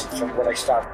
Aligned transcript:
from 0.00 0.36
when 0.36 0.48
I 0.48 0.54
started. 0.54 0.91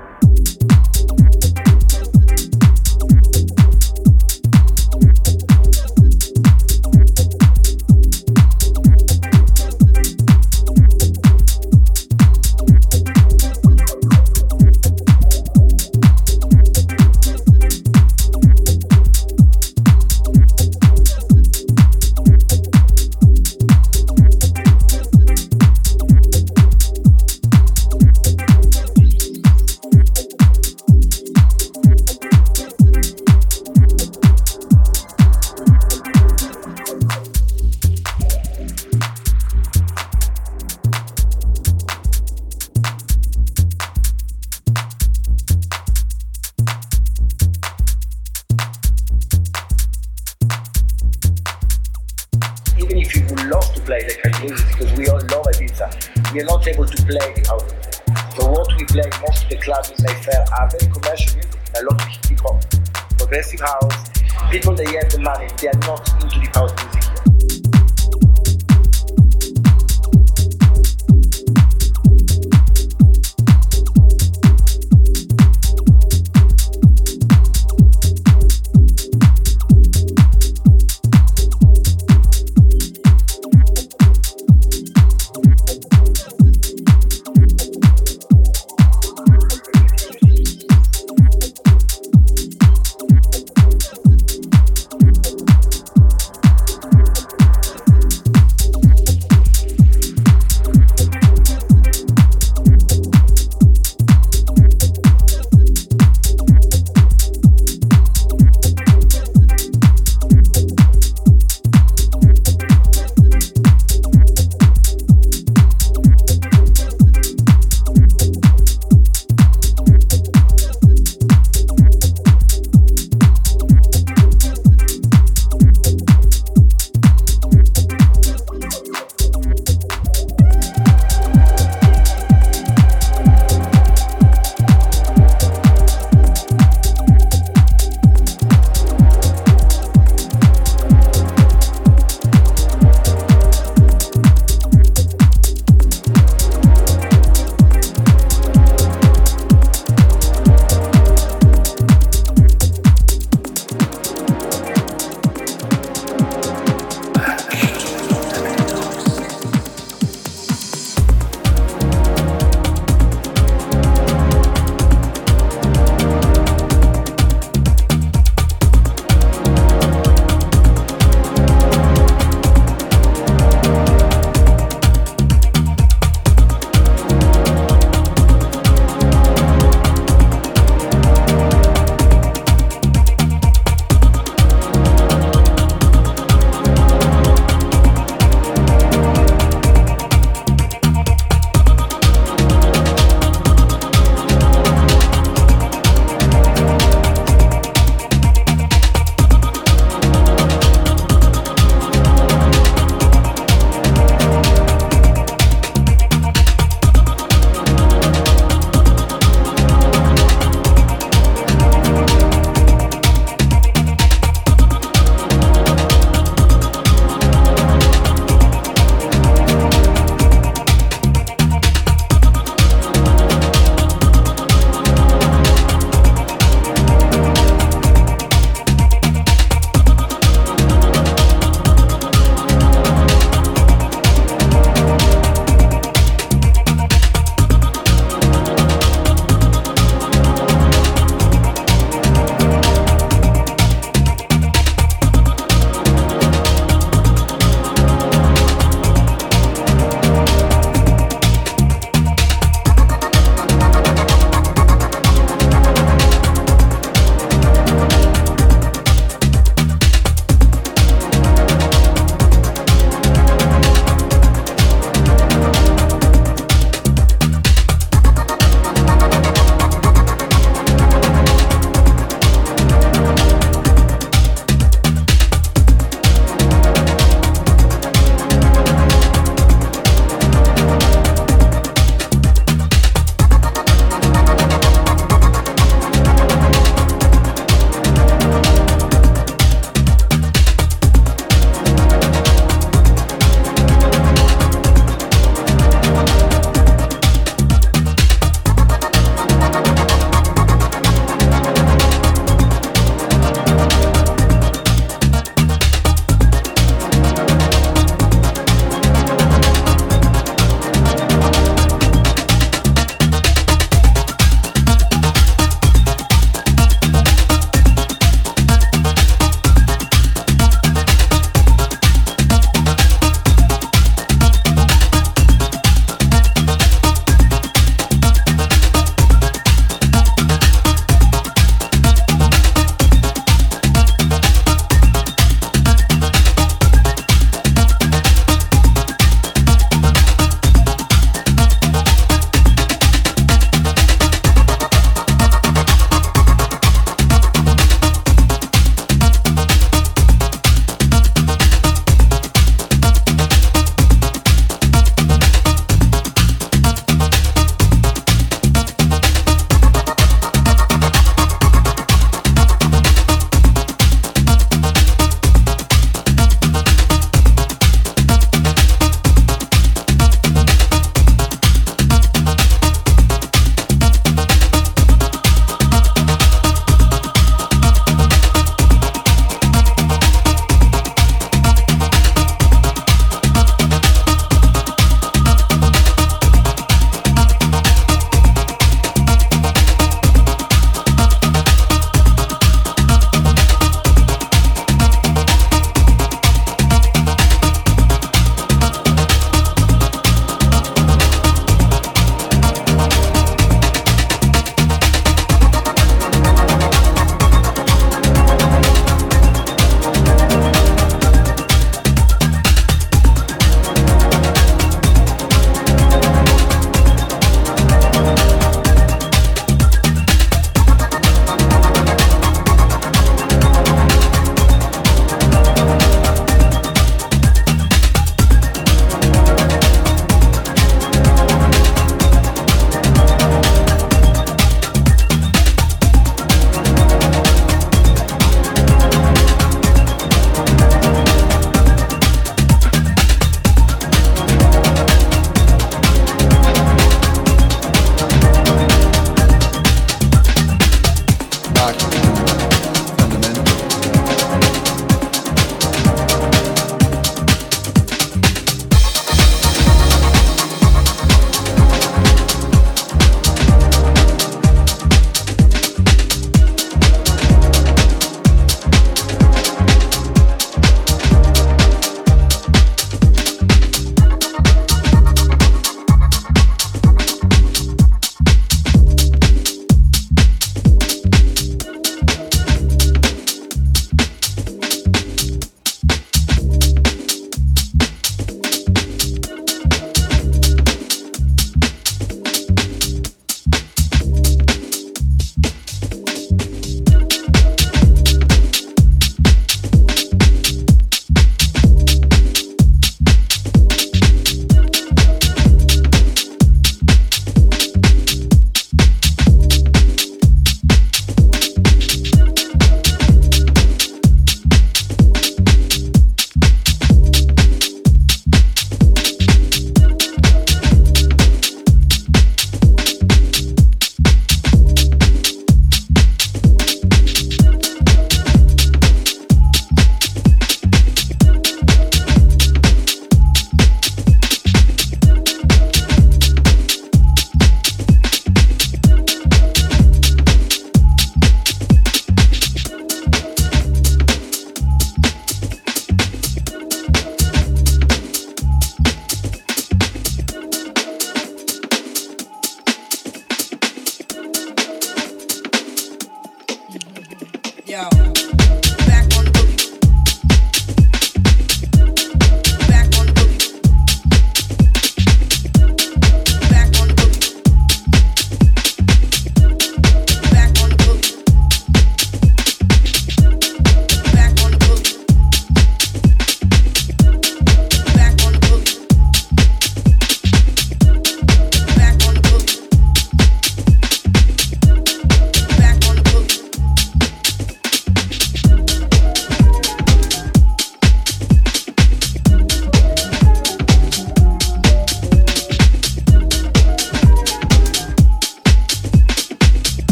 yo. 557.68 558.37